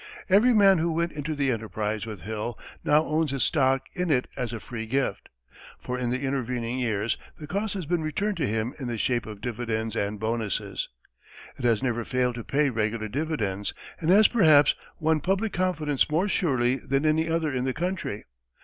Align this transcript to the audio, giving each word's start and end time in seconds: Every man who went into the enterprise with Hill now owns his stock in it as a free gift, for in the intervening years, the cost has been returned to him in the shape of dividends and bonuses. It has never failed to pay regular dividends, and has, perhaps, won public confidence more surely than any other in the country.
Every 0.31 0.51
man 0.51 0.79
who 0.79 0.91
went 0.91 1.11
into 1.11 1.35
the 1.35 1.51
enterprise 1.51 2.07
with 2.07 2.21
Hill 2.21 2.57
now 2.83 3.03
owns 3.03 3.29
his 3.29 3.43
stock 3.43 3.85
in 3.93 4.09
it 4.09 4.27
as 4.35 4.51
a 4.51 4.59
free 4.59 4.87
gift, 4.87 5.29
for 5.77 5.99
in 5.99 6.09
the 6.09 6.21
intervening 6.25 6.79
years, 6.79 7.19
the 7.37 7.45
cost 7.45 7.75
has 7.75 7.85
been 7.85 8.01
returned 8.01 8.37
to 8.37 8.47
him 8.47 8.73
in 8.79 8.87
the 8.87 8.97
shape 8.97 9.27
of 9.27 9.41
dividends 9.41 9.95
and 9.95 10.19
bonuses. 10.19 10.89
It 11.59 11.65
has 11.65 11.83
never 11.83 12.03
failed 12.03 12.33
to 12.33 12.43
pay 12.43 12.71
regular 12.71 13.09
dividends, 13.09 13.75
and 13.99 14.09
has, 14.09 14.27
perhaps, 14.27 14.73
won 14.99 15.19
public 15.19 15.53
confidence 15.53 16.09
more 16.09 16.27
surely 16.27 16.77
than 16.77 17.05
any 17.05 17.29
other 17.29 17.53
in 17.53 17.65
the 17.65 17.71
country. 17.73 18.23